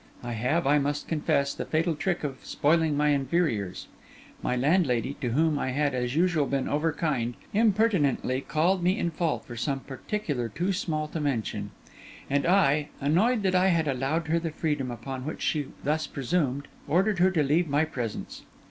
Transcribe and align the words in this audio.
I 0.23 0.31
have, 0.33 0.65
I 0.65 0.79
must 0.79 1.07
confess, 1.07 1.53
the 1.53 1.63
fatal 1.63 1.93
trick 1.93 2.23
of 2.23 2.43
spoiling 2.43 2.97
my 2.97 3.09
inferiors. 3.13 3.87
My 4.41 4.55
landlady, 4.55 5.13
to 5.21 5.29
whom 5.33 5.59
I 5.59 5.69
had 5.73 5.93
as 5.93 6.15
usual 6.15 6.47
been 6.47 6.65
overkind, 6.67 7.35
impertinently 7.53 8.41
called 8.41 8.81
me 8.81 8.97
in 8.97 9.11
fault 9.11 9.45
for 9.45 9.55
some 9.55 9.81
particular 9.81 10.49
too 10.49 10.73
small 10.73 11.07
to 11.09 11.21
mention; 11.21 11.69
and 12.31 12.47
I, 12.47 12.87
annoyed 12.99 13.43
that 13.43 13.53
I 13.53 13.67
had 13.67 13.87
allowed 13.87 14.27
her 14.29 14.39
the 14.39 14.49
freedom 14.49 14.89
upon 14.89 15.23
which 15.23 15.43
she 15.43 15.67
thus 15.83 16.07
presumed, 16.07 16.67
ordered 16.87 17.19
her 17.19 17.29
to 17.29 17.43
leave 17.43 17.67
my 17.67 17.85
presence. 17.85 18.41